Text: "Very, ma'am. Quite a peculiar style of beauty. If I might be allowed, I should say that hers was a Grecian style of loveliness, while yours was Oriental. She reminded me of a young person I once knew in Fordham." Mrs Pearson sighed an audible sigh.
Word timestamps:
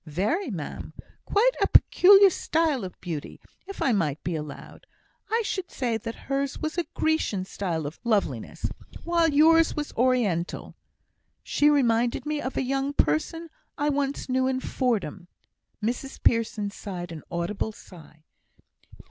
"Very, 0.07 0.49
ma'am. 0.49 0.93
Quite 1.25 1.51
a 1.61 1.67
peculiar 1.67 2.31
style 2.31 2.83
of 2.83 2.99
beauty. 3.01 3.39
If 3.67 3.83
I 3.83 3.91
might 3.91 4.23
be 4.23 4.35
allowed, 4.35 4.87
I 5.29 5.43
should 5.45 5.69
say 5.69 5.95
that 5.95 6.15
hers 6.25 6.57
was 6.57 6.75
a 6.75 6.85
Grecian 6.95 7.45
style 7.45 7.85
of 7.85 7.99
loveliness, 8.03 8.65
while 9.03 9.29
yours 9.29 9.75
was 9.75 9.93
Oriental. 9.95 10.75
She 11.43 11.69
reminded 11.69 12.25
me 12.25 12.41
of 12.41 12.57
a 12.57 12.63
young 12.63 12.93
person 12.93 13.51
I 13.77 13.89
once 13.89 14.27
knew 14.27 14.47
in 14.47 14.59
Fordham." 14.59 15.27
Mrs 15.83 16.23
Pearson 16.23 16.71
sighed 16.71 17.11
an 17.11 17.21
audible 17.29 17.71
sigh. 17.71 18.23